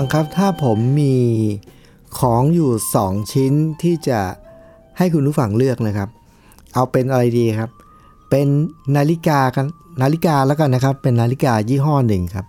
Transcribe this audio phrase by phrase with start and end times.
[0.00, 1.16] ฟังครับถ้าผมมี
[2.18, 4.20] ของอยู่ 2 ชิ้นที่จะ
[4.98, 6.08] ให้คุณผู้ฟังเลือกนะครับ
[6.74, 7.70] เอาเป็นอะไรดีครับ
[8.30, 8.46] เป็น
[8.96, 9.66] นาฬิกากัน
[10.02, 12.46] นาฬิกาแล้วกันนะครับ เป็นนาฬิกายี่ห้อหนึ่งครับ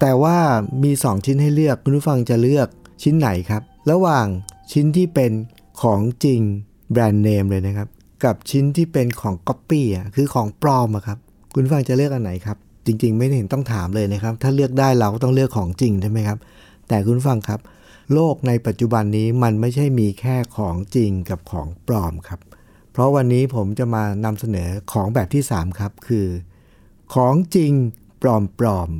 [0.00, 0.36] แต่ว่า
[0.82, 2.68] มี 2 ชิ้นให้เลือกคุณผู้ฟังจะเลือก
[3.02, 4.26] ชิ้นไหนครับ ระหว่าง
[4.72, 5.32] ชิ้นที่เป็น
[5.82, 6.40] ของจริง
[6.92, 7.88] แบรนด์เนมเลยนะครับ
[8.24, 11.18] กับชิ้นที่เป็นของก๊อปปี้อะคือของปลอมอะครับ
[11.54, 16.38] คุณฟังจะเลือกอันไหนครับ จริง ๆ ไม่เห็นต้องถามเลยนะครับ ถ้าเลือกได้เราก็ต้องเลือกของจริงใช่ไหมครับ
[16.92, 17.60] แต่คุณผู้ฟังครับ
[18.14, 22.40] โลกในปัจจุบันนี้มันไม่ใช่มีแค่ของจริงกับของปลอมครับ
[22.92, 26.26] เพราะวันนี้ผมจะมานำเสนอของแบบที่ 3 ครับ คือ
[27.14, 27.72] ของจริง
[28.22, 28.90] ปลอมปลอม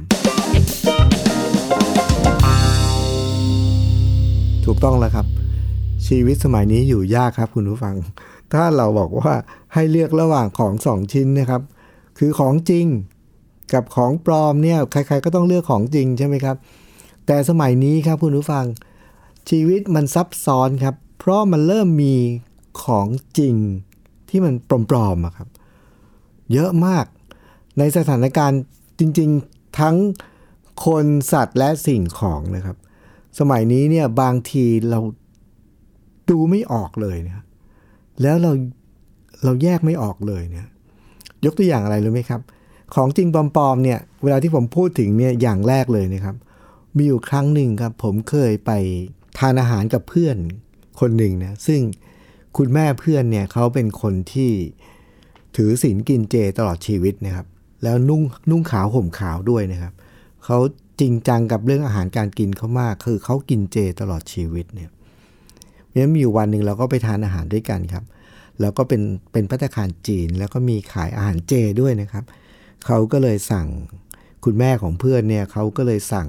[4.64, 5.26] ถูกต้องแล้วครับ
[6.06, 7.96] ชีวิตสมัยนี้อยู่ยากครับคุณผู้ฟัง
[8.52, 9.32] ถ้าเราบอกว่า
[9.74, 11.62] ให้เลือกระหว่างของสองชิ้นนะครับ
[12.18, 12.86] คือของจริง
[13.72, 16.56] กับของปลอมเนี่ยใครๆก็ต้องเลือกของจริงใช่ไหมครับ
[17.32, 18.64] แต่สมัยนี้ครับคุณผู้ฟัง
[19.50, 22.14] ชีวิตมันซับซ้อนครับ เพราะมันเริ่มมี
[22.82, 23.54] ของจริง
[24.28, 24.54] ที่มัน
[24.90, 25.48] ปลอมๆอะครับ
[26.52, 27.06] เยอะมาก
[27.78, 28.60] ในสถานการณ์
[28.98, 29.96] จริง ๆ ทั้ง
[30.86, 32.76] คนสัตว์และสิ่งของนะครับ
[33.38, 35.00] สมัยนี้เนี่ยบางทีเรา
[36.30, 37.44] ดูไม่ออกเลยนะ
[38.22, 38.52] แล้วเรา
[39.44, 40.66] เราแยกไม่ออกเลยเนี่ย
[41.44, 42.40] ยกตัวอย่างอะไรรู้ไหมครับ
[42.94, 46.36] ของจริงปลอมๆเนี่ย เวลาที่ผมพูดถึงเนี่ยอย่างแรกเลยนะครับ
[46.96, 48.72] มีอยู่ครั้งหนึ่งครับ ผมเคยไป
[49.38, 50.36] ทานอาหารกับเพื่อน
[51.00, 51.80] คนหนึ่งนะซึ่ง
[52.56, 54.50] คุณแม่เพื่อนเนี่ยเขาเป็นคนที่
[55.56, 57.46] ถือศีลกินเจตลอดชีวิตนะครับ
[57.82, 59.92] แล้วนุ่งนุ่งขาวห่มขาวด้วยนะครับ
[60.44, 60.58] เขา
[61.00, 64.90] จริงจังกับเรื่องอาหารการกินเขามาก คือเขากินเจตลอดชีวิตเนี่ย
[65.86, 68.04] เพราะฉะนั้นมีอยู่วันหนึ่งเราก็ไปทานอาหารด้วยกันครับ
[68.60, 69.02] แล้วก็เป็น
[69.32, 72.24] เป็นพัตตาคารจีน แล้วก็มีขายอาหารเจด้วยนะครับ
[72.86, 73.66] เขาก็เลยสั่ง
[74.44, 76.28] คุณแม่ของเพื่อนเนี่ยเขาก็เลยสั่ง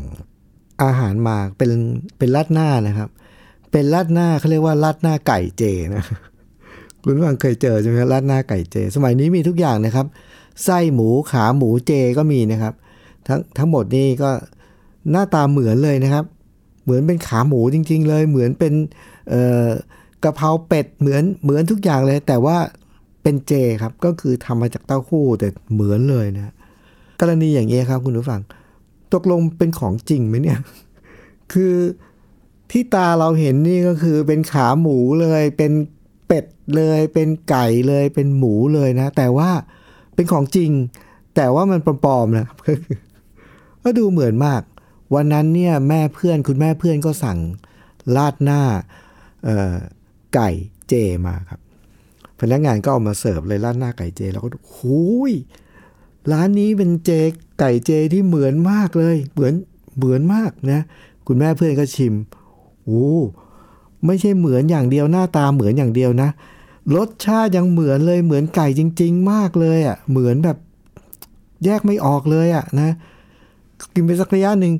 [0.81, 1.71] อาหารมาเป็น
[2.17, 3.09] เป็นราดหน้านะครับ
[3.71, 5.63] เป็นราดหน้าเขาเรียกว่าราดหน้าไก่เจ
[5.95, 6.03] นะ
[7.03, 10.05] คุณฟังเคยเจอใช่ไหมราดหน้าไก่เจ สมัยนี้มีทุกอย่างนะครับ
[10.63, 12.73] ไส้หมูขาหมูเจก็มีนะครับ
[13.27, 14.31] ทั้งทั้งหมดนี่ก็
[15.11, 16.25] หน้าตาเหมือนเลยนะครับ
[16.83, 18.73] เหมือนเป็นขาหมูจริง ๆ เลย เหมือนเป็น
[19.29, 19.67] เอ่อ
[20.23, 22.57] กะเพราเป็ดเหมือนเหมือนทุกอย่างเลย แต่ว่า
[23.23, 26.53] เป็นเจครับก็คือทำมาจากเต้าหู้แต่เหมือนเลยนะ
[27.19, 28.41] กรณีอย่างนี้ครับคุณผู้ฟัง
[29.13, 30.59] ตกลงเป็นของจริงไหมเนี่ย
[31.53, 31.75] คือ
[32.71, 35.71] ที่ตาเราเห็นนี่ก็คือเป็นขาหมูเลย เป็น
[36.27, 36.45] เป็ด
[36.75, 39.49] เลย เป็นไก่เลย เป็นหมูเลยนะ แต่ว่า
[40.15, 40.71] เป็นของจริง
[41.35, 42.47] แต่ว่ามันปลอมๆนะ
[43.83, 44.61] ก็ดูเหมือนมาก
[45.15, 47.39] วันนั้นเนี่ยแม่เพื่อนคุณแม่เพื่อนก็สั่ง
[48.15, 48.61] ราดหน้า
[50.35, 50.49] ไก่
[50.87, 50.93] เจ
[51.25, 51.59] มาครับ
[52.39, 54.99] พนักงานก็เอามาเสิร์ฟเลยราดหน้าไก่เจ แล้วก็หู
[55.31, 55.33] ย
[56.31, 57.11] ร้านนี้เป็นเจ
[57.63, 59.53] ไก่เจที่เหมือนมากเลย เหมือน
[59.97, 60.81] เหมือนมากนะ
[61.27, 62.13] คุณแม่เพื่อนก็ชิม
[62.85, 63.09] โอ้
[64.05, 66.29] ไม่ใช่เหมือนอย่างเดียวหน้าตาเหมือนอย่างเดียวนะ
[66.95, 70.57] รสชาติยังเหมือนเลยเหมือนไก่จริง ๆ มากเลยอะ่ะ เหมือนแบบ
[71.65, 72.89] แยกไม่ออกเลยอะ่ะนะ
[73.93, 74.73] กินไปสักระยะหนึ่ง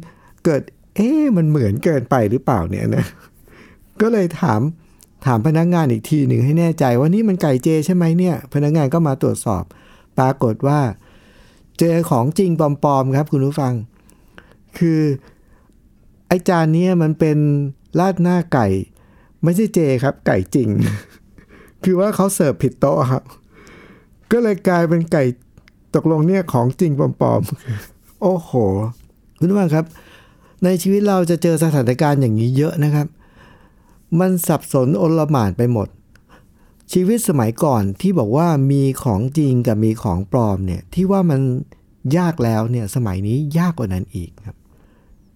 [0.46, 0.62] เกิด
[0.96, 3.06] เอ๊ะมันเหมือนเกินไปหรือเปล่าเนี่ยนะ
[4.02, 4.62] ก็เลยถาม
[5.26, 9.64] ถามพนักงานอีกทีหนึ่งให้แน่ใจว่านี่มันไก่เจใช่ไหมเนี่ย พนักงานก็มาตรวจสอบ
[10.18, 10.80] ปรากฏว่า
[11.84, 13.74] เจอของจริงปลอมๆครับ คุณผู้ฟัง
[14.78, 15.02] คือ
[16.28, 17.38] ไอจานนี้มันเป็น
[18.00, 18.68] ราดหน้าไก่
[19.44, 20.70] ไม่ใช่เจครับ ไก่จริง
[21.84, 23.24] คือว่าเขาเสิร์ฟผิดโต๊ะครับ
[24.32, 25.24] ก็เลยกลายเป็นไก่
[25.96, 28.52] ตกลงเนี่ยของจริงปลอมๆ โอ้โห
[29.40, 29.86] คุณผู้ฟังครับ
[30.64, 33.08] ในชีวิตเราจะเจอสถานการณ์อย่างนี้เยอะนะครับ
[34.20, 35.88] มันสับสนโอลหม่านไปหมด
[36.94, 41.40] ชีวิตสมัยก่อนที่บอกว่ามีของจริงกับมีของปลอมเนี่ยที่ว่ามัน
[42.18, 44.58] ยากแล้วเนี่ยสมัยนี้ยากกว่านั้นอีกครับ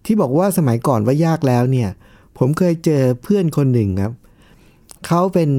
[0.05, 1.89] ที่บอกว่าสมัยก่อนว่ายากแล้วเนี่ย
[2.37, 4.13] ผมเคยเจอเพื่อนคนหนึ่งครับ
[5.07, 5.49] เขาเป็น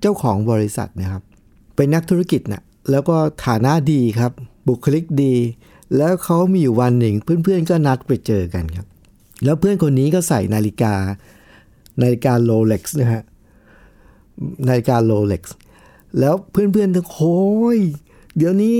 [0.00, 1.22] เจ้าของบริษัทนะครับ
[1.76, 3.16] เป็นนักธุรกิจนะแล้วก็
[3.46, 4.32] ฐานะดีครับ
[4.68, 5.34] บุคลิกดี
[5.96, 8.86] แล้วเขามีอยู่วันหนึ่งเพื่อนๆก็นัดไปเจอกันครับ
[9.44, 10.94] แล้วเพื่อนคนนี้ก็ใส่นาฬิกา
[12.02, 13.22] นาฬิกาโรเล็กซ์นะฮะ
[14.68, 15.56] นาฬิกาโรเล็กซ์
[16.18, 17.40] แล้วเพื่อนๆทั้งโอ้
[17.76, 17.78] ย
[18.36, 18.78] เดี๋ยวนี้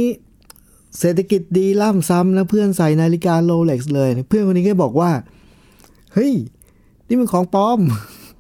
[0.99, 5.11] เศรษฐกิจดีล่ำซ้ำแล้วเพื่อนใส่นาฬิกาโรเล็กซ์เลย เพื่อนคนนี้ก็บอกว่า
[6.15, 6.33] เฮ้ย
[7.09, 7.81] นี่มันของปลอม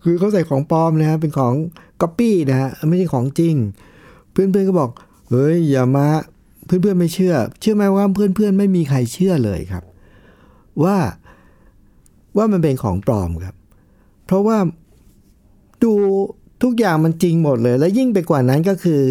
[0.04, 1.54] คือเขาใส่ของปลอมนะฮะเป็นของ
[2.00, 3.54] ก๊อปปี้นะฮะไม่ใช่ของจริง
[4.32, 4.90] เพื่อนๆก็บอก
[5.30, 6.06] เฮ้ยอย่ามา
[6.66, 9.84] เพื่อนๆไม่เชื่อ เชื่อไหมว่าเพื่อนๆไม่มีใครเชื่อเลยครับ
[10.82, 10.96] ว่า
[12.36, 13.54] ว่ามันเป็นของปลอมครับ
[14.26, 14.58] เพราะว่า
[15.82, 15.92] ดู
[16.62, 19.02] ทุกอย่างมันจริงหมดเลย และยิ่งไปกว่านั้นก็คือ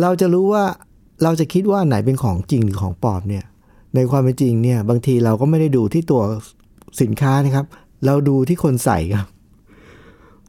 [0.00, 0.64] เราจะรู้ว่า
[1.22, 3.44] เราจะคิดว่าไหนเป็นของจริงหรือของปลอมเนี่ย
[3.94, 6.22] ในความเป็นจริงเนี่ย บางทีเราก็ไม่ได้ดูที่ตัว
[7.00, 7.66] สินค้านะครับ
[8.06, 9.26] เราดูที่คนใส่ครับ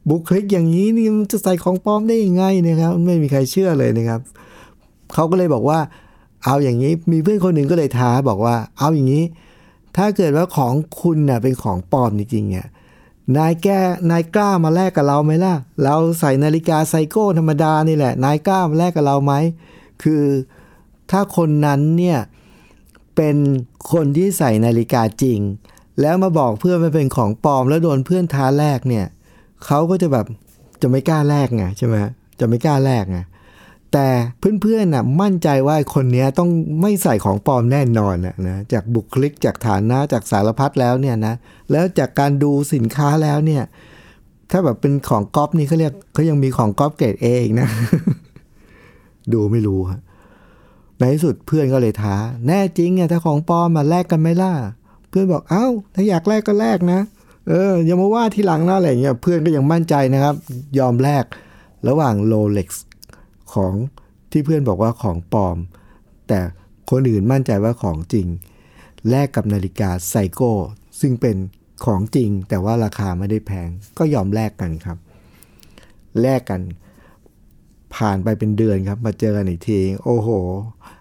[0.08, 4.20] บุคลิกอย่างนี้นี่มันจะใส่ของปลอมได้ยังไงนะครับ ไม่มีใครเชื่อเลยนะครับ
[5.14, 5.78] เขาก็เลยบอกว่า
[6.44, 9.24] เอาอย่างนี้มีเพื่อนคนหนึ่งก็เลยท้าบอกว่า เอาอย่างนี้
[9.96, 12.66] ถ้าเกิดว่าของคุณเน่ะเป็นของปลอมจริงๆเนี่ย
[13.36, 13.80] นายแก้
[14.10, 15.54] นายกล้ามาแลกกับเราไหมล่ะ
[15.84, 19.32] เราใส่นาฬิกาไซโก้ธรรมดานี่แหละ นายกล้ามาแลกกับเราไหม
[20.02, 20.24] คือ
[21.10, 22.18] ถ้าคนนั้นเนี่ย
[23.16, 23.36] เป็น
[23.92, 25.40] คนที่ใส่นาฬิกาจริง
[26.00, 29.06] แล้วมาบอกเพื่อนมันเป็นของปลอมแล้วโดนเพื่อนท้าแลกเนี่ย
[29.66, 30.26] เขาก็จะแบบ
[30.82, 31.94] จะไม่กล้าแลกไงใช่ไหม
[32.40, 33.18] จะไม่กล้าแลกไง
[33.92, 34.08] แต่
[34.38, 36.50] เพื่อนๆน่ะมั่นใจว่าคนนี้ต้อง
[36.80, 41.34] ไม่ใส่ของปลอมแน่นอนนะนะจากบุคลิกจากฐานะจากสารพัดแล้วเนี่ยนะ
[41.72, 43.62] แล้วจากการดูสินค้าแล้วเนี่ย
[44.50, 47.68] ถ้าแบบเป็นของก๊อปนี่เขาเรียกเขายังมีของก๊อปเกรดเองนะ
[49.32, 50.00] ดูไม่รู้ฮะ
[50.98, 52.16] ในที่สุดเพื่อนก็เลยท้า
[52.46, 54.52] แน่จริงไงถ้าของปลอมมาแลกกันไหมล่ะ
[55.08, 57.00] เพื่อนบอกเอ้า ถ้าอยากแลกก็แลกนะ
[57.48, 60.34] เอออย่ามาว่าทีหลังนะอะไรเงี้ยเพื่อนก็ยังมั่นใจนะครับ
[60.78, 61.24] ยอมแลก
[61.88, 62.84] ระหว่างโรเล็กซ์
[63.54, 63.74] ของ
[64.30, 65.56] ที่เพื่อนบอกว่าของปลอม
[66.28, 66.40] แต่
[66.90, 68.26] คนอื่นมั่นใจว่าของจริง
[69.10, 70.52] แลกกับนาฬิกาไซโก้
[71.00, 71.36] ซึ่งเป็น
[71.84, 73.68] ของจริง แต่ว่าราคาไม่ได้แพง
[73.98, 74.98] ก็ยอมแลกกันครับ
[76.20, 76.60] แลกกัน
[77.94, 80.28] ผ่านไปเป็นเดือนครับ มาเจอกันอีกทีโอ้โห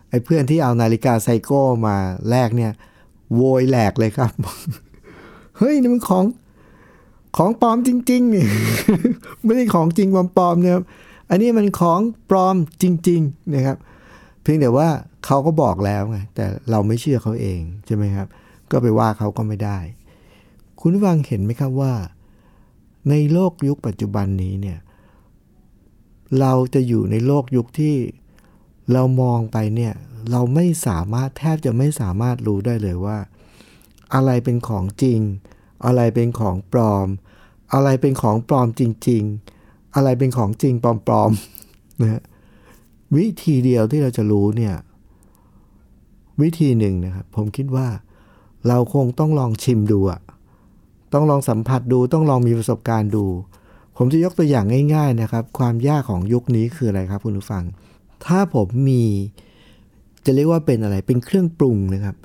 [0.09, 1.97] ไอ้เพื่อนที่เอานาฬิกาไซโก้มา
[2.29, 2.71] แลกเนี่ย
[3.35, 4.33] โวยแหลกเลยครับ
[5.57, 6.25] เฮ้ยนี่มันของ
[7.37, 8.45] ของปลอมจริงๆนี่
[9.43, 10.85] ไม่ได้ของจริงปลอมๆเนี่ยครับ
[11.31, 11.99] อันนี้มันของ
[12.29, 13.77] ปลอมจริง ๆ นะครับ
[14.41, 14.87] เพียงแต่ว่า
[15.25, 18.27] เขาก็บอกแล้วไงแต่เราไม่เชื่อเขาเองใช่ไหมครับ
[18.71, 19.79] ก็ไปว่าเขาก็ไม่ได้
[20.79, 21.93] คุณฟังเห็นไหมครับว่า
[23.09, 24.79] ในโลกยุคปัจจุบันนี้เนี่ย
[26.39, 27.95] เราจะอยู่ในโลกยุคที่
[28.93, 29.93] เรามองไปเนี่ย
[30.31, 33.17] เราไม่สามารถแทบจะไม่สามารถรู้ได้เลยว่า
[34.13, 35.19] อะไรเป็นของจริง
[35.85, 37.07] อะไรเป็นของปลอม
[37.73, 39.60] อะไรเป็นของปลอมจริง ๆ
[39.95, 42.21] อะไรเป็นของจริงปลอมๆนะฮะ
[43.17, 44.75] วิธีเดียวที่เราจะรู้เนี่ย
[46.41, 47.87] วิธีหนึ่งนะครับ ผมคิดว่า
[48.67, 50.21] เราคงต้องลองชิมดูอะ
[51.13, 53.25] ต้องลองสัมผัสดูต้องลองมีประสบการณ์ดู
[53.97, 57.63] ผมจะยกตัวอย่างง่าย ๆนะครับ ความยากของยุคนี้คืออะไรครับ คุณผู้ฟัง
[58.25, 59.03] ถ้าผมมี
[60.25, 62.15] จะเรียกว่าเป็นอะไรเป็นเครื่องปรุงนะครับ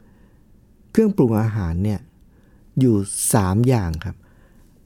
[0.92, 2.00] เครื่องปรุงอาหารเนี่ย
[2.80, 2.96] อยู่
[3.32, 4.16] 3 อย่างครับ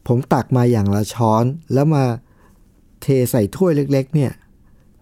[0.06, 1.44] ผมตักมาอย่างละช้อน
[1.74, 2.04] แล้วมา
[3.02, 4.32] เทใส่ถ้วยเล็ก ๆ เนี่ย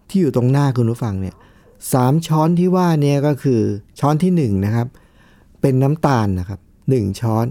[0.09, 1.35] ที่อยู่ตรงหน้าคุณผู้ฟังเนี่ย
[1.93, 3.61] สามช้อนที่ว่าเนี่ยก็คือ
[3.99, 4.87] ช้อนที่1นะครับ
[5.61, 6.59] เป็นน้ำตาลนะครับ
[6.89, 7.45] 1ช้อน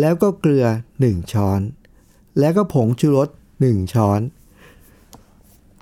[0.00, 0.66] แล้วก็เกลือ
[0.98, 1.60] 1ช้อน
[2.40, 3.28] แล้วก็ผงชูรส
[3.60, 4.20] 1ช้อน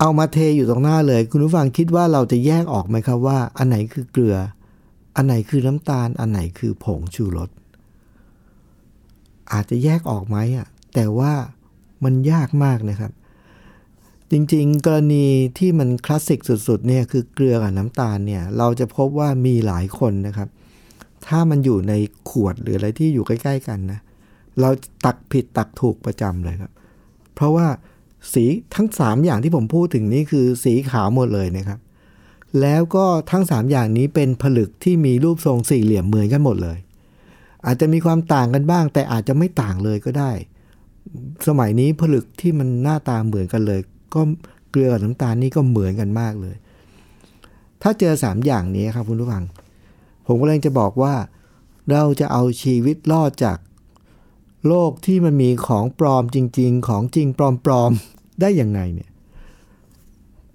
[0.00, 4.36] เอามาเทอยู่ตรงหน้าเลย คุณผู้ฟังคิดว่าเราจะแยกออกไหมครับว่า อันไหนคือเกลือ
[5.16, 7.50] อันไหนคือน้ำตาล อันไหนคือผงชูรส
[9.52, 11.32] อาจจะแยกออกไหมอะแต่ว่า
[12.04, 13.12] มันยากมากนะครับ
[14.30, 15.26] จริงๆ กรณี
[15.58, 20.48] ที่มันคลาสสิกสุดๆเนี่ยคือเกลือกับน้ำตาลเนี่ยเราจะพบว่ามีหลายคนนะครับ
[21.26, 21.92] ถ้ามันอยู่ใน
[22.30, 24.00] ขวดหรืออะไรที่อยู่ใกล้ ๆ กันนะ
[24.60, 24.70] เรา
[25.04, 26.72] ตักผิดตักถูกประจำเลยครับ
[27.34, 27.66] เพราะว่า
[28.32, 31.78] สีทั้ง 3 อย่างที่ผมพูดถึงนี่คือสีขาวหมดเลยนะครับ
[32.60, 36.78] แล้วก็ทั้ง 3 อย่างนี้เป็นผลึกที่มีรูปทรงสี่เหลี่ยมเหมือนกันหมดเลย
[37.66, 40.32] อาจจะมีความต่างกันบ้าง แต่อาจจะไม่ต่างเลยก็ได้
[41.46, 43.80] สมัยนี้ผลึกที่มันหน้าตาเหมือนกันเลย
[44.14, 44.20] ก็
[44.70, 46.56] เกลือกับน้ำตาลนี่ก็เหมือนกันมากเลย
[47.82, 49.44] ถ้าเจอ3อย่างนี้ครับคุณผู้ฟัง
[50.26, 51.14] ผมก็เลยจะบอกว่า
[51.90, 53.58] เราจะเอาชีวิตรอดจาก
[54.68, 59.10] โลกที่มันมีของปลอมจริง ๆ ของจริงปลอมๆได้อย่างไงเนี่ย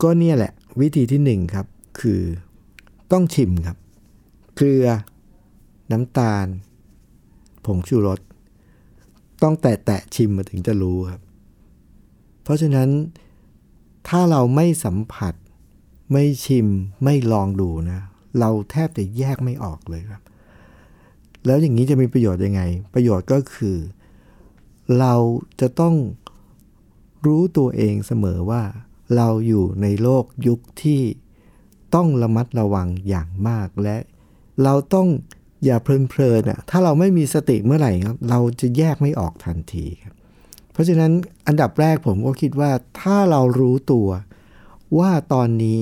[0.02, 0.52] ก็เนี่ยแหละ
[0.82, 1.66] วิธีที่หนึ่งครับ
[2.00, 2.22] คือ
[3.12, 3.78] ต้องชิมครับ
[4.56, 4.86] เกลือ
[5.92, 6.46] น้ำตาล
[7.66, 8.20] ผงชูรส
[9.44, 11.22] ต้องแตะแตะชิมมาถึงจะรู้ครับ
[12.44, 12.90] เพราะฉะนั้น
[14.10, 15.34] ถ้าเราไม่สัมผัส
[16.12, 16.68] ไม่ชิม
[17.04, 18.00] ไม่ลองดูนะ
[18.40, 20.22] เราแทบจะแยกไม่ออกเลยครับ
[21.46, 22.62] แล้วอย่างนี้จะมีประโยชน์ยังไง
[22.94, 23.78] ประโยชน์ก็คือ
[25.00, 25.14] เรา
[25.62, 25.96] จะต้อง
[27.26, 28.64] รู้ตัวเองเสมอว่า
[29.16, 31.02] เราอยู่ในโลกยุคที่
[31.96, 33.98] ต้องระมัดระวังอย่างมากและ
[34.64, 35.08] เราต้อง
[35.66, 40.16] อย่าเพลินๆอะถ้าเราไม่มีสติเมื่อไหร่ครับ เราจะแยกไม่ออกทันทีครับ
[40.80, 41.12] ราะฉะนั้น
[41.48, 42.72] อันดับแรกผมก็คิดว่า
[43.02, 44.08] ถ้าเรารู้ตัว
[45.00, 45.82] ว่าตอนนี้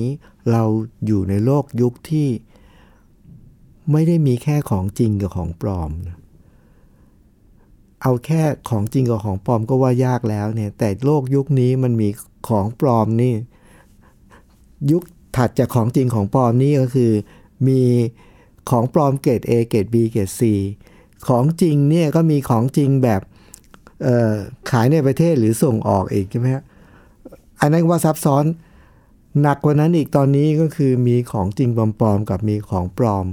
[0.52, 0.64] เรา
[1.06, 2.28] อยู่ในโลกยุคที่
[3.92, 6.16] ไม่ได้มีแค่ของจริงกับของปลอมนะ
[8.02, 12.08] เอาแค่ของจริงกับของปลอมก็ว่ายากแล้วเนี่ยแต่โลกยุคนี้มันมี
[12.48, 13.34] ของปลอมนี่
[14.90, 15.02] ยุค
[15.36, 17.12] ถัดจากของจริงของปลอมนี่ก็คือ
[17.68, 17.82] มี
[18.70, 20.42] ของปลอมเกรด A เกรด B เกรด C
[21.28, 23.20] ของจริงเนี่ยก็มีของจริงแบบ
[24.70, 26.64] ขายในประเทศหรือส่งออกอีกใช่ไหมฮะ
[27.60, 28.44] อันนั้นว่าซับซ้อน
[29.40, 33.26] หนักกว่านั้นอีกตอนนี้ก็คือมีของจริงปลอมๆกับมีของปลอม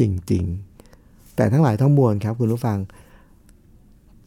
[0.00, 0.02] จ
[0.32, 0.44] ริง
[0.90, 2.78] ๆ แต่ทั้งหลายทั้งมวลครับคุณผู้ฟัง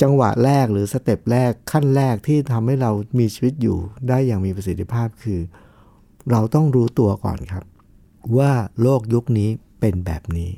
[0.01, 5.39] จังหวะแรกหรือสเต็ปแรกขั้นแรกที่ทำให้เรามีชีวิตอยู่ได้อย่างมีประสิทธิภาพคือ
[6.31, 7.65] เราต้องรู้ตัวก่อนครับ
[8.37, 8.51] ว่า
[8.81, 9.49] โลกยุคนี้
[9.79, 10.51] เป็นแบบนี้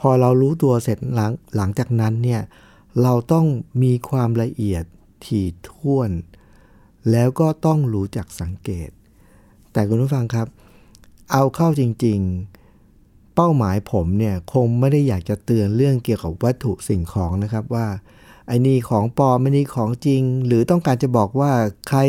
[0.00, 2.40] พอเรารู้ตัวเสร็จหลังหลังจากนั้นเนี่ย
[3.02, 3.46] เราต้อง
[3.82, 4.84] มีความละเอียด
[5.24, 6.10] ถี่ถ้วน
[7.10, 8.90] แล้วก็ต้องรู้จักสังเกต
[9.72, 10.46] แต่คุณผู้ฟังครับ
[11.32, 12.18] เอาเข้าจริง
[12.76, 17.86] ๆ เป้าหมายผมเนี่ยคงไม่ได้อยากจะเตือนเรื่องเกี่ยวกับวัตถุสิ่งของนะครับว่า
[18.46, 21.52] ไอ้นี่ของปลอมไอ้นี่ของจริง หรือต้องการจะบอกว่า
[21.88, 22.00] ใคร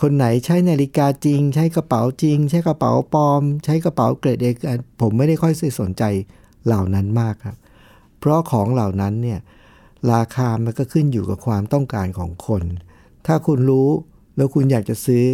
[0.00, 4.46] คนไหนใช้นาฬิกาจริง ใช้กระเป๋าจริง ใช้กระเป๋าปลอม ใช้กระเป๋าเกรดเอ
[5.00, 6.02] ผมไม่ได้ค่อยสนใจ
[6.66, 7.56] เหล่านั้นมากครับ
[8.18, 9.38] เพราะของเหล่านั้นเนี่ย
[10.12, 12.62] ราคามันก็ขึ้นอยู่กับความต้องการของคน
[13.26, 13.88] ถ้าคุณรู้
[14.36, 15.24] แล้วคุณอยากจะซื้อ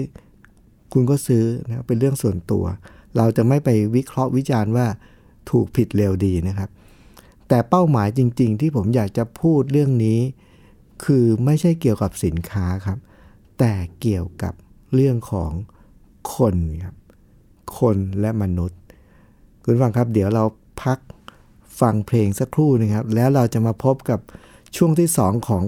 [0.92, 2.64] คุณก็ซื้อนะเป็นเรื่องส่วนตัว
[3.16, 4.86] เราจะไม่ไปวิเคราะห์วิจารณ์ว่า
[5.50, 6.70] ถูกผิดเร็วดีนะครับ
[7.48, 10.20] แต่เป้าหมายจริง ๆ ที่ผมอยากจะพูดเรื่องนี้
[11.04, 12.98] คือไม่ใช่เกี่ยวกับสินค้าครับ
[13.58, 14.54] แต่เกี่ยวกับ
[14.94, 15.52] เรื่องของ
[16.36, 16.96] คนครับ
[17.78, 18.80] คนและมนุษย์
[19.62, 20.44] คุณฟังครับ เดี๋ยวเรา
[20.82, 20.98] พัก
[21.80, 24.20] ฟังเพลงสักครู่นะครับ แล้วเราจะมาพบกับ
[24.76, 25.64] ช่วงที่สองของ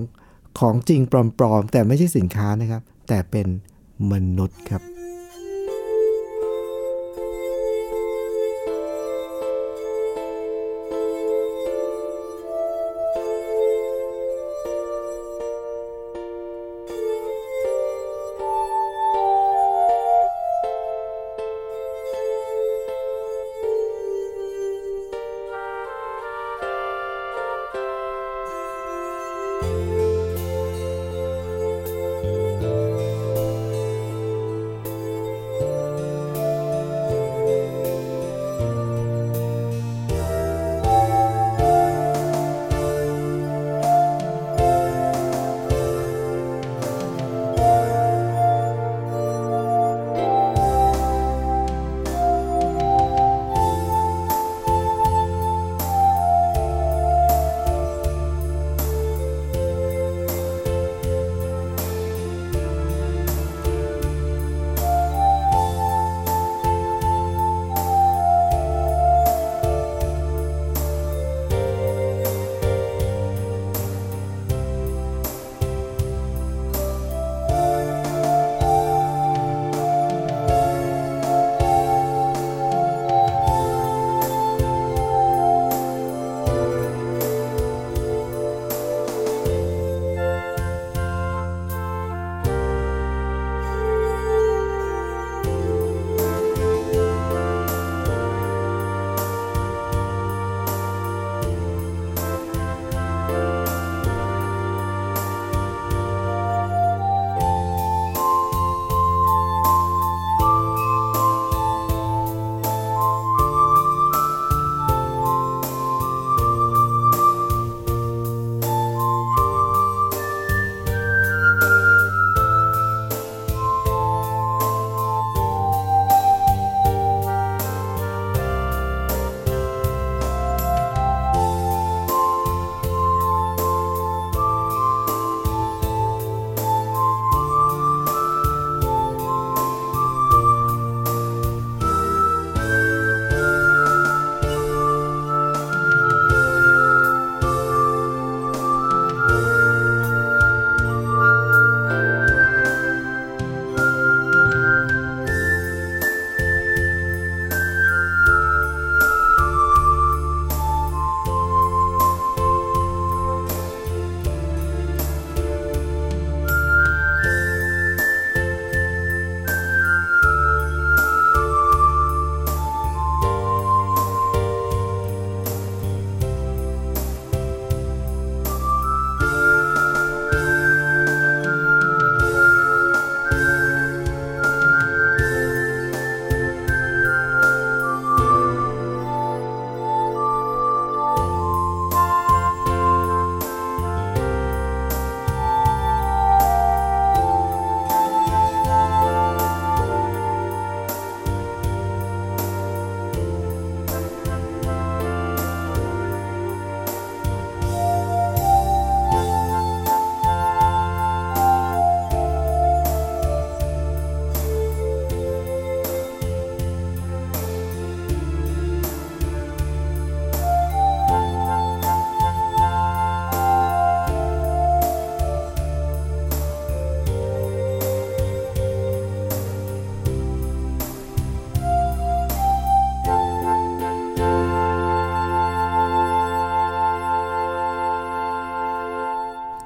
[0.60, 1.00] ของจริง
[1.38, 3.46] ปลอมๆ แต่ไม่ใช่สินค้านะครับ แต่เป็น
[4.12, 4.82] มนุษย์ครับ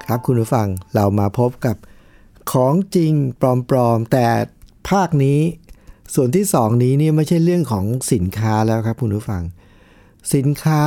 [0.09, 1.75] ครับคุณผู้ฟังเรามาพบกับ
[2.51, 3.13] ของจริง
[3.69, 4.27] ปลอมๆ แต่
[4.89, 5.39] ภาคนี้
[6.15, 9.43] ส่วนที่สองนี้เนี่ยไม่ใช่เรื่องของสินค้าแล้วครับคุณผู้ฟัง
[10.35, 10.83] สินค้า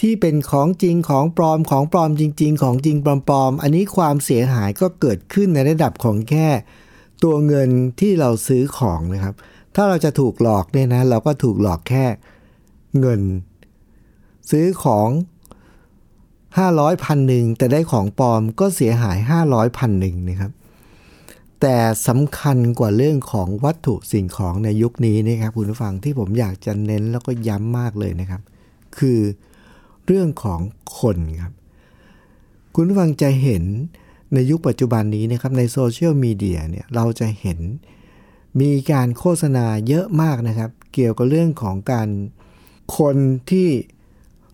[0.00, 6.48] ที่เป็นของจริงของปลอมของปลอมจริง ๆ ของจริงปลอมๆ อันนี้ความเสียหายก็เกิดขึ้นในระดับของแค่
[7.22, 9.34] ตัวเงินที่เราซื้อของนะครับ
[9.74, 12.04] ถ้าเราจะถูกหลอกเนี่ยนะเราก็ถูกหลอกแค่
[13.00, 13.20] เงิน
[14.50, 15.08] ซื้อของ
[16.56, 20.52] 500พันหนึ่งแต่ได้ของปลอมก็เสียหาย500พันหนึ่งนะครับ
[21.60, 21.76] แต่
[22.08, 28.42] สำคัญกว่าเรื่องของวัตถุสิ่งของในยุคนี้นะครับคุณผู้ฟังที่ผมอยากจะเน้นแล้วก็ย้ำมากเลยนะครับ
[28.98, 29.18] คือ
[30.06, 30.60] เรื่องของ
[30.98, 31.52] คนครับ
[32.74, 33.64] คุณผู้ฟังจะเห็น
[34.34, 37.58] ในยุคปัจจุบันนี้นะครับในโซเชียลมีเดียเนี่ยเราจะเห็น
[38.60, 42.08] มีการโฆษณาเยอะมากนะครับ เกี่ยวกับเรื่องของการ
[42.98, 43.16] คน
[43.50, 43.68] ที่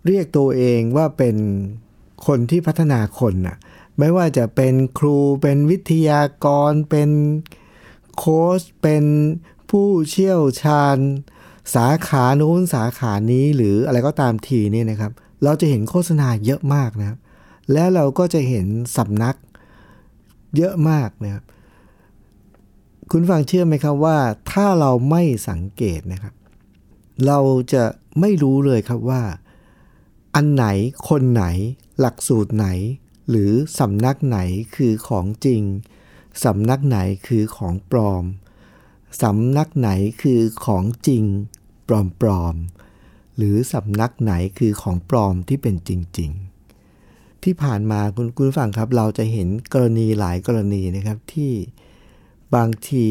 [0.06, 1.36] เรียกตัวเองว่าเป็น
[2.26, 3.56] คนที่พัฒนาคนน่ะ
[3.98, 7.10] ไม่ว่าจะเป็นครูเป็นวิทยากร เป็น
[8.16, 9.04] โค้ชเป็น
[9.70, 10.98] ผู้เชี่ยวชาญ
[11.74, 15.12] สาขานู้นสาขานี้หรืออะไรก็ตามทีนี่นะครับ
[15.44, 17.18] เราจะเห็นโฆษณาเยอะมากนะครับ
[17.72, 19.36] แล้วเราก็จะเห็นสำนัก
[20.56, 21.44] เยอะมากนะครับ
[23.10, 24.18] คุณฟังเชื่อไหมครับว่า
[24.52, 26.34] ถ้าเราไม่สังเกตนะครับ
[27.26, 27.38] เรา
[27.72, 27.84] จะ
[28.20, 29.22] ไม่รู้เลยครับว่า
[30.34, 30.64] อันไหน
[31.08, 31.44] คนไหน
[32.00, 32.66] หลักสูตรไหน
[33.28, 34.38] หรือสำนักไหน
[34.76, 35.62] คือของจริง
[36.44, 38.24] สำนักไหนคือของปลอม
[39.22, 39.90] สำนักไหน
[40.22, 41.24] คือของจริง
[41.88, 41.90] ป
[42.26, 46.30] ลอมๆหรือสำนักไหนคือของปลอมที่เป็นจริง
[46.88, 51.52] ๆ ที่ผ่านมาคุณคุณฟังครับ เราจะเห็นกรณีหลายกรณีนะครับที่
[52.54, 53.06] บางที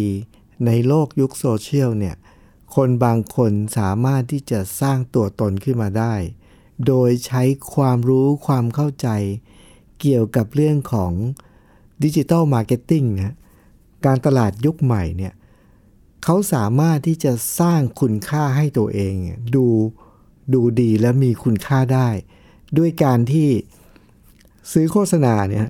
[0.66, 2.16] ในโลกยุคโซเชียลเนี่ย
[2.76, 6.14] คนบางคนสามารถที่จะสร้างตัวตนขึ้นมาได้
[6.88, 9.08] โดยใช้ความรู้ความเข้าใจ
[10.00, 11.12] เกี่ยวกับเรื่องของ
[12.04, 13.36] ดิจิ t a ลมาร์เก็ตติ้งนะ
[14.06, 15.34] การตลาดยุคใหม่เนี่ย
[16.24, 19.14] เขาสามารถที่จะสร้างคุณค่าให้ตัวเอง
[19.56, 19.66] ดู
[20.54, 22.08] ดูดีและมีคุณค่าได้
[22.78, 23.48] ด้วยการที่
[24.72, 25.68] ซื้อโฆษณาเนี่ย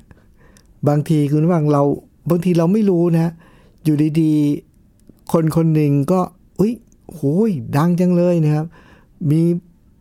[0.87, 1.83] บางทีคุณฟังเรา
[2.29, 3.33] บางทีเราไม่รู้นะ
[3.83, 6.19] อยู่ดีๆ คนคนหนึ่งก็
[6.59, 6.73] อุ้ย
[7.13, 8.65] โหยดังจังเลยนะครับ
[9.31, 9.41] มี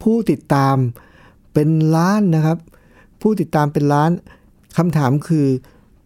[0.03, 0.77] ผู้ติดตาม
[1.55, 2.59] เป็นล้านนะครับ
[3.23, 4.11] ผู้ติดตามเป็นล้าน
[4.79, 5.47] คำถามคือ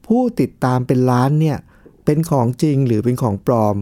[0.06, 1.58] ผู้ติดตามเป็นล้านเนี่ย
[2.04, 3.76] เป็นของจริงหรือเป็นของปลอม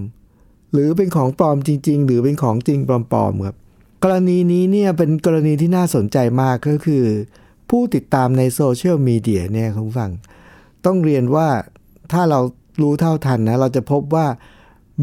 [0.72, 3.56] หรือเป็นของปลอมจริง ๆ หรือเป็นของจริงปลอมๆครับ
[4.02, 7.04] กรณีนี้เนี่ยเป็นกรณีที่น่าสนใจมากก็คือ
[7.70, 10.10] ผู้ติดตามในโซเชียลมีเดียเนี่ยคุณฟัง
[10.84, 11.48] ต้องเรียนว่า
[12.12, 12.40] ถ้าเรา
[12.82, 14.26] รู้เท่าทันนะเราจะพบว่า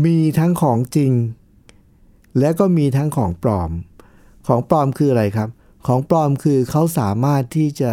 [0.05, 1.11] มีทั้งของจริง
[2.39, 3.71] และก็มีทั้งของปลอม
[4.51, 5.49] ของปลอมคืออะไรครับ
[5.87, 7.91] ของปลอมคือเขาสามารถที่จะ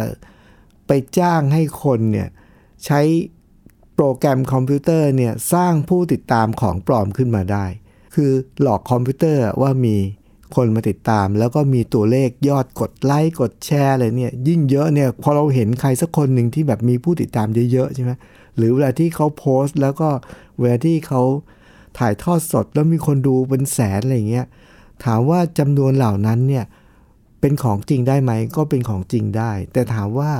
[0.87, 2.27] ไปจ้างให้คนเนี่ย
[2.85, 3.01] ใช้
[3.95, 7.65] โปรแกรมคอมพิวเตอร์เนี่ยสร้างผู้ติดตามของปลอมขึ้นมาได้
[8.15, 9.95] คือหลอกคอมพิวเตอร์ว่ามี
[10.55, 18.11] คนมาติดตาม แล้วก็มีตัวเลขยอดกดไลค์กดแชร์อะไรเนี่ยยิ่งเยอะเนี่ยพอเราเห็นใครสักคนหนึ่งที่แบบมีผู้ติดตามเยอะๆใช่ไหม
[18.55, 20.09] หรือเวลาที่เขาโพสต์ แล้วก็
[20.59, 21.21] เวลาที่เขา
[21.99, 24.45] ถ่ายทอดสดแล้วมีคนดูเป็นแสนอะไรเงี้ย
[25.05, 26.65] ถามว่าจำนวนเหล่านั้นเนี่ย
[27.39, 30.31] เป็นของจริงได้ไหม ก็เป็นของจริงได้ แต่ถามว่า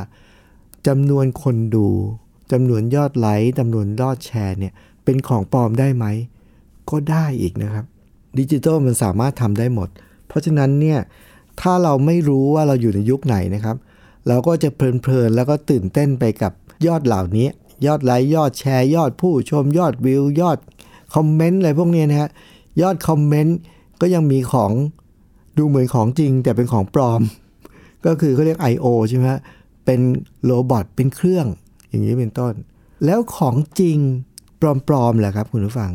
[0.88, 1.88] จำนวนคนดู
[2.52, 6.06] จำนวนยอดไลค์จำนวนยอดแชร์เนี่ยเป็นของปลอมได้ไหม
[6.90, 7.86] ก็ได้อีกนะครับ
[8.40, 9.90] ดิจิทัลมันสามารถทำได้หมด
[10.28, 11.00] เพราะฉะนั้นเนี่ย
[11.62, 13.78] ถ้าเราไม่รู้ว่าเราอยู่ในยุคไหนนะครับ
[14.28, 16.52] เราก็จะเพลินๆแล้วก็ตื่นเต้นไปกับ
[16.88, 17.48] ยอดเหล่านี้
[17.86, 20.58] ยอดไลค์ยอดแชร์ ยอดผู้ชมยอดวิวยอด
[21.16, 22.30] คอมเมนต์อะไรพวกนี้นะฮะ
[22.82, 23.58] ยอดคอมเมนต์
[24.02, 24.72] ก็ยังมีของ
[25.58, 27.22] ดูเหมือนของจริง แต่เป็นของปลอม
[28.06, 28.86] ก็คือเขาเรียก I.O.
[29.10, 29.24] ใช่ไหม
[29.86, 30.00] เป็น
[30.44, 31.46] robot เป็นเครื่อง
[31.88, 32.54] อย่างนี้เป็นต้น
[33.06, 33.98] แล้วของจริง
[34.88, 35.92] ปลอมๆแหละครับคุณผู้ฟัง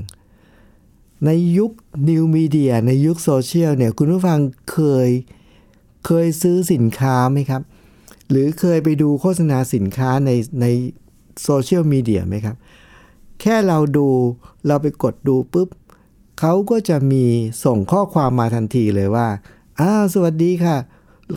[1.27, 1.71] ในยุค
[2.09, 4.39] นิวมีเดียในยุคโซเชียลเนี่ยคุณผู้ฟัง
[4.73, 5.09] เคย
[6.07, 7.63] เคยซื้อสินค้าไหมครับ
[8.31, 10.67] หรือเคยไปดูโฆษณาสินค้าในใน
[11.43, 12.57] โซเชียลมีเดียไหมครับ
[13.41, 14.07] แค่เราดู
[14.67, 15.69] เราไปกดดูปุ๊บ
[16.41, 17.25] เขาก็จะมี
[17.65, 19.29] ส่งข้อความมาทันทีเลยว่า
[19.81, 20.77] อ้าสวัสดีค่ะ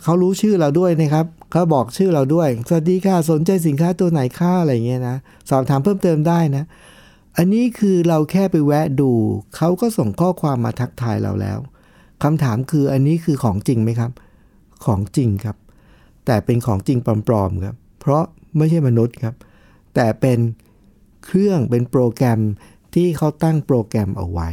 [0.04, 5.16] เขารู้ชื่อเราด้วยนะครับเขาบอกชื่อเราด้วย สวัสดีค่ะ สนใจสินค้าตัวไหนค่าอะไรเงี้ยนะ
[5.50, 6.64] สอบถามเพิ่มเติมได้นะ
[7.36, 9.10] อันนี้คือเราแค่ไปแวะดู
[9.56, 11.58] เขาก็ส่งข้อความมาทักทายเราแล้ว
[12.22, 14.12] คำถามคืออันนี้คือของจริงไหมครับ
[14.84, 15.56] ของจริงครับ
[16.26, 18.24] แต่เป็นของจริงปลอมๆครับ เพราะ
[18.56, 19.34] ไม่ใช่มนุษย์ครับ
[19.94, 20.38] แต่เป็น
[21.26, 22.40] เครื่องเป็นโปรแกรม
[22.94, 24.50] ที่เขาตั้งโปรแกรมเอาไว้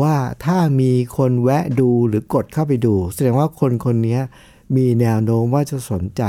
[0.00, 4.18] ว่าถ้ามีคนแวะดูหรือกดเข้าไปดู แสดงว่าคนคนนี้
[4.76, 6.22] มีแนวโน้มว่าจะสนใจ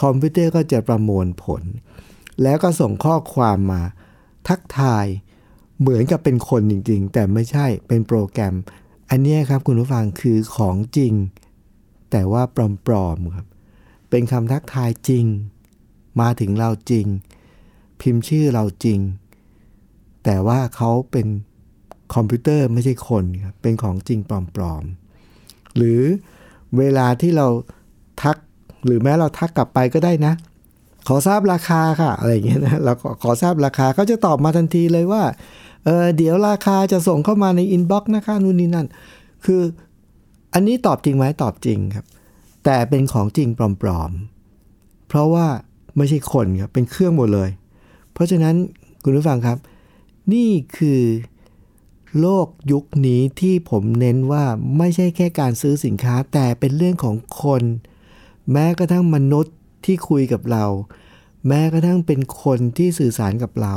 [0.00, 1.62] คอมพิวเตอร์ก็จะประมวลผล
[2.42, 3.82] แล้วก็ส่งข้อความมา
[4.48, 5.06] ทักทาย
[5.80, 8.54] เหมือนกับเป็นคนจริงๆ แต่ไม่ใช่เป็นโปรแกรม
[9.10, 11.12] อันนี้ครับคุณผู้ฟังคือของจริง
[12.10, 12.42] แต่ว่า
[12.86, 13.46] ปลอมๆครับ
[14.10, 15.24] เป็นคำทักทายจริง
[16.20, 17.06] มาถึงเราจริง
[18.00, 19.00] พิมพ์ชื่อเราจริง
[20.24, 21.26] แต่ว่าเขาเป็น
[22.14, 26.00] คอมพิวเตอร์ไม่ใช่คนครับเป็นของจริงปลอมๆ หรือ
[26.78, 27.46] เวลาที่เรา
[28.22, 28.36] ทัก
[28.86, 30.34] หรือแม้เราทักกลับไปก็ได้นะ
[31.08, 35.22] ขอทราบราคาค่ะ อะไรอย่างเงี้ยนะเราขอขอทราบราคาเขาจะตอบมาทันทีเลยว่า
[35.84, 38.86] เออเดี๋ยวราคาจะส่งเข้ามาใน inbox นะคะนู่นนี่นั่น
[39.44, 39.62] คือ
[40.54, 42.06] อันนี้ตอบจริงไหมตอบจริงครับ
[42.64, 43.48] แต่เป็นของจริง
[43.82, 45.46] ปลอมๆ เพราะว่า
[45.96, 47.50] ไม่ใช่คนครับเป็นเครื่องหมดเลย
[48.12, 48.54] เพราะฉะนั้น
[49.02, 49.58] คุณผู้ฟังครับ
[50.32, 51.00] นี่คือ
[52.20, 54.44] โลกยุคนี้ที่ผมเน้นว่า
[54.78, 57.62] ไม่ใช่แค่การซื้อสินค้าแต่เป็นเรื่องของคน
[58.52, 60.64] แม้กระทั่งมนุษย์ที่คุยกับเรา
[61.48, 63.74] แม้กระทั่งเป็นคนที่สื่อสารกับเรา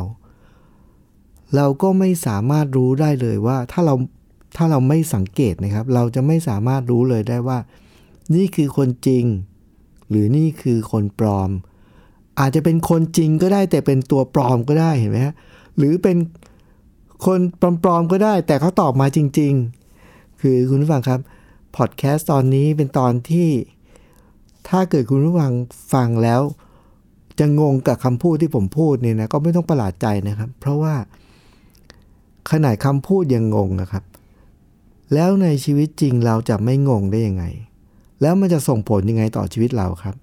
[1.55, 3.95] เราก็ไม่สามารถรู้ได้เลยว่าถ้าเรา
[4.57, 7.59] ถ้าเราไม่สังเกตนะครับ เราจะไม่สามารถรู้เลยได้ว่า
[8.35, 9.25] นี่คือคนจริง
[10.09, 11.49] หรือนี่คือคนปลอม
[12.39, 15.35] อาจจะเป็นคนจริงก็ได้แต่เป็นตัวปลอมก็ได้เห็นไหมฮะ
[15.77, 16.17] หรือเป็น
[17.25, 17.39] คน
[17.83, 19.53] ปลอมๆก็ได้ แต่เขาตอบมาจริง
[19.97, 21.19] ๆ คือคุณผู้ฟังครับ
[21.75, 23.49] พอดแคสต์ตอนนี้เป็นตอนที่
[24.69, 25.51] ถ้าเกิดคุณผู้ฟัง
[25.93, 26.41] ฟังแล้ว
[27.39, 30.95] จะงงกับคำพูดที่ผมพูดเนี่ยนะก็ไม่ต้องประหลาดใจนะครับ เพราะว่า
[32.51, 34.03] ขนาดคำพูดยังงงนะครับ
[35.13, 37.45] แล้วในชีวิตจริงเราจะไม่งงได้ยังไง
[38.21, 40.15] แล้วมันจะส่งผลยังไงต่อชีวิตเราครับ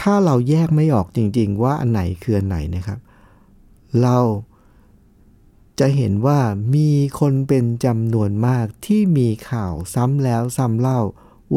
[0.00, 2.98] ถ้าเราแยกไม่ออกจริง ๆ ว่าอันไหนคืออันไหนนะครับ
[4.02, 4.16] เรา
[5.80, 6.40] จะเห็นว่า
[6.74, 6.90] มี
[7.20, 11.00] คนเป็นจำนวนมากที่มีข่าวซ้ำแล้วซ้ำเล่า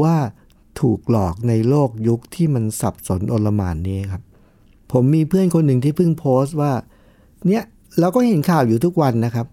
[0.01, 0.15] ว่า
[0.79, 4.23] ถูกหลอกในโลกยุคที่มันสับสนอลหมานนี้ครับ
[4.91, 6.73] ผมมีเพื่อนคนหนึ่งที่เพิ่งโพสต์ว่า
[7.47, 7.63] เนี่ย
[7.99, 9.47] เราก็เห็นข่าวอยู่ทุกวันนะครับ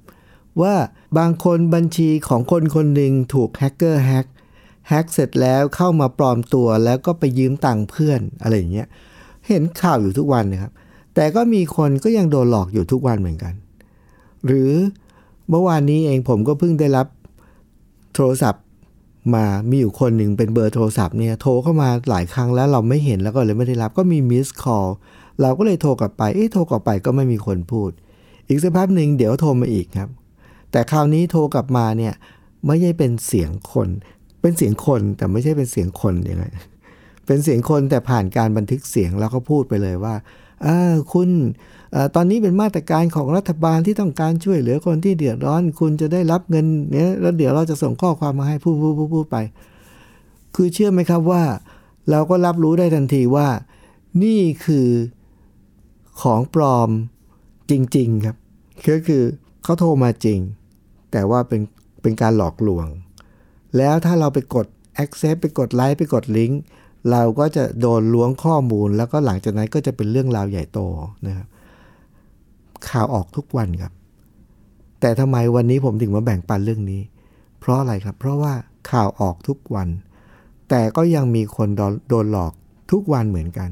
[0.62, 0.74] ว่า
[1.18, 4.26] บางคนบัญชีของคนคนหนึ่งถูกแฮกเกอร์แฮก
[4.88, 8.88] แฮกเสร็จแล้วเข้ามาปลอมตัวแล้วก็ไปยืมตังค์เพื่อนอะไรอย่างเงี้ย
[9.48, 10.72] เห็นข่าวอยู่ทุกวันนะครับ
[11.14, 13.54] แต่ก็มีคนก็ยังโดนหลอกอยู่ทุกวันเหมือนกัน
[14.46, 14.70] หรือ
[15.50, 17.06] เมื่อวานนี้เองผมก็เพิ่งได้รับ
[18.14, 18.64] โทรศัพท์
[19.34, 24.86] มามีอยู่คนหนึ่งเป็นเบอร์โทรศัพท์เนี่ยโทรเข้ามาหลายครั้งแล้วเราไม่เห็นแล้วก็เลยไม่ได้รับก็มี missed call
[25.40, 27.90] เราก็เลยโทรกลับไปเอ๊ะโทรกลับไปก็ไม่มีคนพูด
[28.48, 30.10] อีกสักพักหนึ่งเดี๋ยวโทรมาอีกครับ
[30.70, 32.14] แต่คราวนี้โทรกลับมาเนี่ย
[32.66, 33.88] ไม่ใช่เป็นเสียงคน
[34.40, 36.44] เป็นเสียงคนแต่ไม่ใช่เป็นเสียงคนยังไง
[37.26, 40.14] เป็นเสียงคนแต่ผ่านการบันทึกเสียงแล้วก็พูดไปเลยว่า
[41.12, 41.28] คุณ
[42.14, 49.36] ตอนนี้เป็นมาตรการของรัฐบาลที่ต้องการช่วยเหลือคนที่เดือดร้อน คุณจะได้รับเงินเนี่ยแล้วเดี๋ยวเราจะส่งข้อความมาให้พูดพูดพูดพูดไป
[50.54, 51.42] คือเชื่อไหมครับว่า
[52.10, 53.48] เราก็รับรู้ได้ทันทีว่า
[54.22, 54.88] นี่คือ
[56.22, 56.90] ของปลอม
[57.70, 58.36] จริง ๆ ครับ
[58.88, 59.22] ก็คือ
[59.62, 60.38] เขาโทรมาจริง
[61.12, 61.60] แต่ว่าเป็น
[62.02, 62.86] เป็นการหลอกลวง
[63.76, 64.66] แล้วถ้าเราไปกด
[65.04, 66.60] accept ไปกดไลค์ไปกดลิงก์
[67.10, 70.80] เราก็จะโดนล้วงข้อมูลแล้วก็หลังจากนั้นก็จะเป็นเรื่องราวใหญ่โต
[71.26, 71.46] นะครับ
[72.88, 73.92] ข่าวออกทุกวันครับ
[75.00, 77.02] แต่ทำไมวันนี้ผมถึงมาแบ่งปันเรื่องนี้
[77.60, 78.52] เพราะอะไรครับ เพราะว่า
[78.90, 79.88] ข่าวออกทุกวัน
[80.68, 81.68] แต่ก็ยังมีคน
[82.08, 82.52] โดนหลอก
[82.92, 83.70] ทุกวันเหมือนกัน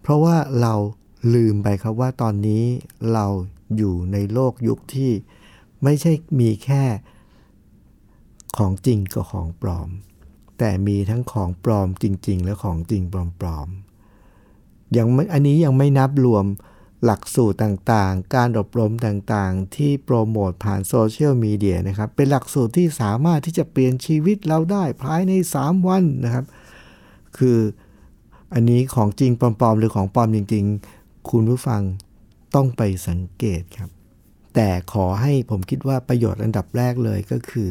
[0.00, 0.74] เพราะว่าเรา
[1.34, 2.64] ลืมไปครับว่าตอนนี้
[3.12, 3.26] เรา
[3.76, 5.10] อยู่ในโลกยุคที่
[5.84, 6.84] ไม่ใช่มีแค่
[8.56, 9.88] ของจริงกับของปลอม
[10.58, 16.46] แต่มีทั้งของปลอมจริง ๆ และของจริงปลอมๆยังอันนี้ยังไม่นับรวม
[17.04, 26.44] หลักสูตรต่างๆ การอบรมต่างๆ ที่โปรโมทผ่านโซเชียลมีเดียนะครับ เป็นหลักสูตรที่สามารถที่จะเปลี่ยนชีวิตเราได้ภายใน 3 วันนะครับ
[27.38, 27.58] คือ
[28.54, 30.64] อันนี้ของจริงปลอมๆ หรือของปลอมจริง
[30.96, 31.82] ๆ คุณผู้ฟัง
[32.54, 33.90] ต้องไปสังเกตครับ
[34.54, 37.70] แต่ขอให้ผมคิดว่าประโยชน์อันดับแรกเลยก็คือ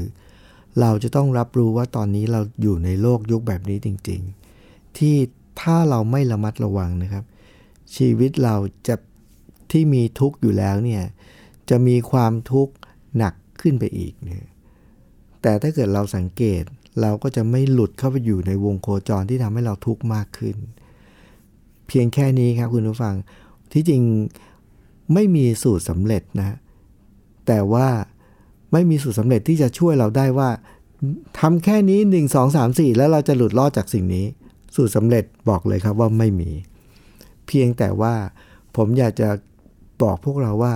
[0.81, 4.21] เราจะต้องรับรู้ว่าตอนนี้เราอยู่ในโลกยุคแบบนี้จริง
[4.59, 5.15] ๆ ที่
[5.61, 7.23] ถ้าเราไม่ระมัดระวังนะครับ
[7.95, 8.55] ชีวิตเรา
[8.87, 8.95] จะ
[9.71, 11.03] ที่มีทุกข์อยู่แล้วเนี่ย
[11.69, 12.73] จะมีความทุกข์
[13.17, 14.45] หนักขึ้นไปอีกเนี่ย
[15.41, 16.63] แต่ถ้าเกิดเราสังเกต
[17.01, 20.55] เราก็จะไม่หลุดเข้าไปอยู่ในวงโคจรที่ทำให้เราทุกข์มากขึ้น
[21.87, 23.15] เพียงแค่นี้ครับคุณผู้ฟัง
[23.71, 24.03] ที่จริง
[25.13, 26.57] ไม่มีสูตรสำเร็จนะ
[27.47, 27.87] แต่ว่า
[28.71, 30.49] ไม่มีสูตรสำเร็จที่จะช่วยเราได้ว่า
[31.39, 34.25] ทำแค่นี้ 1 2 3 4 แล้วเราจะหลุดรอดจากสิ่งนี้
[34.75, 36.51] สูตรสำเร็จบอกเลยครับว่าไม่มี
[37.47, 38.13] เพียงแต่ว่า
[38.75, 39.29] ผมอยากจะ
[40.01, 40.73] บอกพวกเราว่า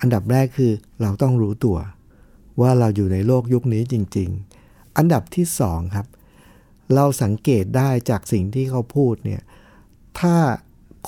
[0.00, 1.78] อันดับแรกคือเราต้องรู้ตัว
[2.60, 4.28] ว่าเราอยู่ในโลกยุคนี้จริง
[4.64, 6.06] ๆ อันดับที่สองครับ
[6.94, 9.42] เราสังเกตได้จากสิ่งที่เขาพูดเนี่ย
[10.20, 10.36] ถ้า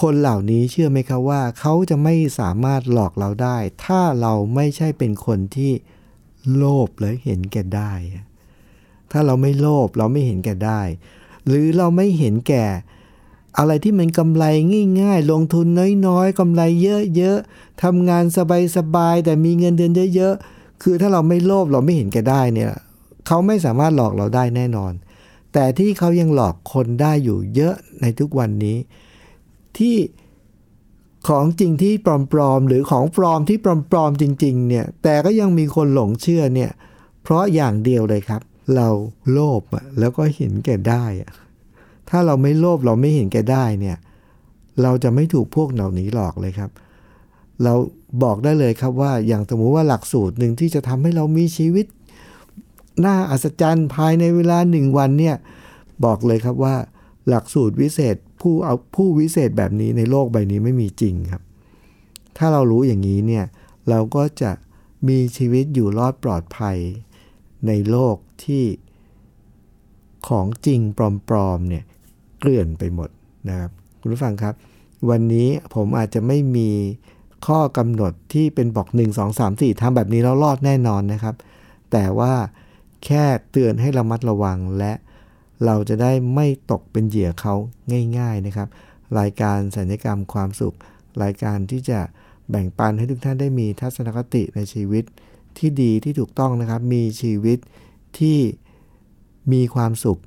[0.02, 5.72] คนเหล่านี้เชื่อไหมครับว่า เขาจะไม่สามารถหลอกเราได้ ถ้าเราไม่ใช่เป็นคนที่
[6.56, 7.92] โลภและเห็นแก่ได้
[9.10, 10.80] ถ้าเราไม่โลภเราไม่เห็นแก่ได้
[11.46, 12.64] หรือเราไม่เห็นแก่
[13.58, 14.44] อะไรที่มันกำไร
[15.00, 15.66] ง่าย ๆ ลงทุน
[16.06, 16.62] น้อยๆกำไร
[17.16, 18.24] เยอะๆทำงาน
[18.76, 22.72] สบายๆแต่มีเงินเดือนเยอะๆคือถ้าเราไม่โลภเราไม่เห็นแก่ได้เนี่ย
[23.26, 24.92] เขาไม่สามารถหลอกเราได้แน่นอน
[25.52, 28.76] แต่ที่เขายังหลอกคนได้อยู่เยอะในทุกวันนี้
[29.78, 29.96] ที่
[31.28, 31.92] ของจริงที่
[32.32, 33.58] ปลอมๆหรือของปลอมที่
[33.90, 36.70] ปลอมๆจริง ๆ เนี่ย แต่ก็ยังมีคนหลงเชื่อเนี่ย
[37.22, 38.42] เพราะอย่างเดียวเลยครับ
[38.76, 38.88] เรา
[39.32, 39.62] โลภ
[39.98, 41.04] แล้วก็เห็นแก่ได้
[42.10, 43.96] ถ้าเราไม่โลภเราไม่เห็นแก่ได้เนี่ย
[44.82, 46.70] เราจะไม่ถูกพวกเหล่านี้หลอกเลยครับ
[47.62, 47.74] เรา
[48.22, 51.86] บอกได้เลยครับว่าอย่างสมมุติว่าหลักสูตรหนึ่งที่จะทำให้เรามีชีวิต
[53.04, 55.36] น่าอัศจรรย์ภายในเวลาหนึ่งวันเนี่ย
[56.04, 56.74] บอกเลยครับว่า
[57.28, 61.42] หลักสูตรวิเศษ ผู้เอาผู้วิเศษแบบนี้ในโลกใบนี้ไม่มีจริงครับ
[62.36, 63.44] ถ้าเรารู้อย่างนี้เนี่ย
[63.88, 64.52] เราก็จะ
[65.08, 66.78] มีชีวิตอยู่รอดปลอดภัย
[67.66, 68.64] ในโลกที่
[70.28, 70.80] ของจริง
[71.28, 71.84] ปลอมๆเนี่ย
[72.38, 73.10] เกลื่อนไปหมด
[73.48, 74.54] นะครับ คุณผู้ฟังครับ
[75.10, 76.70] วันนี้ผมอาจจะไม่มี
[77.46, 81.34] ข้อกำหนดที่เป็นบอก 1 2 3 4ทำแบบนี้แล้วรอดแน่นอนนะครับ
[81.92, 82.32] แต่ว่า
[83.04, 84.92] แค่เตือนให้ระมัดระวังและ
[85.64, 87.54] เราจะได้ไม่ตกเป็นเหยื่อเขา
[88.18, 88.68] ง่ายๆนะครับ
[89.18, 90.76] รายการสัญญกรรมความสุข
[91.22, 92.00] รายการที่จะ
[92.50, 95.04] แบ่งปันให้ทุกท่านได้มีทัศนคติในชีวิต
[95.58, 97.58] ที่ดีที่ถูกต้องนะครับ มีชีวิต
[98.18, 98.38] ที่
[99.52, 100.20] มีความสุข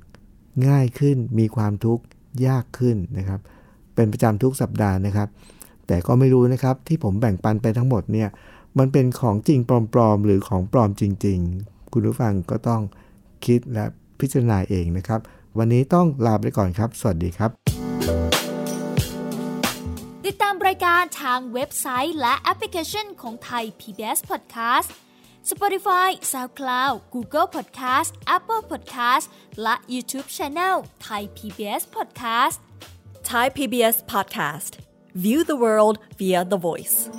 [0.68, 2.04] ง่ายขึ้น มีความทุกข์
[2.46, 3.40] ยากขึ้นนะครับ
[3.94, 5.28] เป็นประจำทุกสัปดาห์นะครับ
[5.86, 8.28] แต่ก็ไม่รู้นะครับที่ผมแบ่งปันไปทั้งหมดเนี่ย
[8.78, 9.58] มันเป็นของจริง
[9.94, 12.82] ปลอมๆ หรือของปลอมจริง ๆ คุณผู้ฟังก็ต้อง
[13.46, 13.84] คิดและ
[14.20, 15.20] พิจารณาเองนะครับ
[15.58, 17.50] วันนี้ต้องลาไปก่อนครับ สวัสดีครับ
[20.26, 24.88] ติดตามรายการทางเว็บไซต์และแอปพลิเคชันของไทย PBS Podcast
[25.50, 29.26] Spotify SoundCloud Google Podcast Apple Podcast
[29.62, 30.76] และ YouTube Channel
[31.06, 32.58] Thai PBS Podcast
[33.28, 34.78] Thai PBS Podcast.
[35.14, 37.10] View the world via the voice.